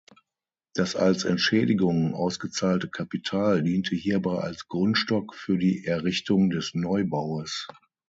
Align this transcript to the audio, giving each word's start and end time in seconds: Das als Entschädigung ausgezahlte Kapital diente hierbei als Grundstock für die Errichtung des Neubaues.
Das 0.73 0.95
als 0.95 1.25
Entschädigung 1.25 2.15
ausgezahlte 2.15 2.87
Kapital 2.89 3.61
diente 3.61 3.93
hierbei 3.93 4.39
als 4.39 4.67
Grundstock 4.67 5.35
für 5.35 5.59
die 5.59 5.85
Errichtung 5.85 6.49
des 6.49 6.73
Neubaues. 6.73 7.67